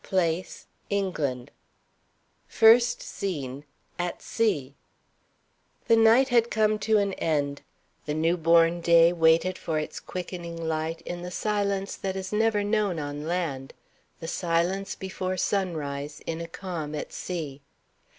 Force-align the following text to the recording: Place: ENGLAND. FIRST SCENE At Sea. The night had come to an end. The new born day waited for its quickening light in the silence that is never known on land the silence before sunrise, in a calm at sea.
Place: 0.03 0.65
ENGLAND. 0.89 1.51
FIRST 2.47 3.03
SCENE 3.03 3.65
At 3.99 4.23
Sea. 4.23 4.73
The 5.85 5.95
night 5.95 6.29
had 6.29 6.49
come 6.49 6.79
to 6.79 6.97
an 6.97 7.13
end. 7.13 7.61
The 8.07 8.15
new 8.15 8.35
born 8.35 8.81
day 8.81 9.13
waited 9.13 9.59
for 9.59 9.77
its 9.77 9.99
quickening 9.99 10.57
light 10.59 11.01
in 11.01 11.21
the 11.21 11.29
silence 11.29 11.95
that 11.97 12.15
is 12.15 12.33
never 12.33 12.63
known 12.63 12.97
on 12.97 13.27
land 13.27 13.75
the 14.19 14.27
silence 14.27 14.95
before 14.95 15.37
sunrise, 15.37 16.19
in 16.25 16.41
a 16.41 16.47
calm 16.47 16.95
at 16.95 17.13
sea. 17.13 17.61